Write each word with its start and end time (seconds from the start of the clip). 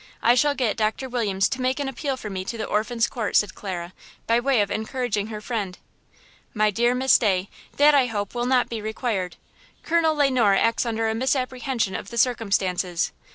I 0.23 0.33
shall 0.33 0.55
get 0.55 0.77
Doctor 0.77 1.07
Williams 1.07 1.47
to 1.49 1.61
make 1.61 1.79
an 1.79 1.87
appeal 1.87 2.17
for 2.17 2.27
me 2.27 2.43
to 2.45 2.57
the 2.57 2.65
Orphans' 2.65 3.07
Court," 3.07 3.35
said 3.35 3.53
Clara, 3.53 3.93
by 4.25 4.39
way 4.39 4.61
of 4.61 4.71
encouraging 4.71 5.27
her 5.27 5.41
friend. 5.41 5.77
"My 6.55 6.71
dear 6.71 6.95
Miss 6.95 7.19
Day, 7.19 7.51
that, 7.77 7.93
I 7.93 8.07
hope, 8.07 8.33
will 8.33 8.47
not 8.47 8.67
be 8.67 8.81
required. 8.81 9.35
Colonel 9.83 10.15
Le 10.15 10.31
Noir 10.31 10.55
acts 10.55 10.87
under 10.87 11.07
a 11.07 11.13
misapprehension 11.13 11.95
of 11.95 12.09
the 12.09 12.17
circumstances. 12.17 13.11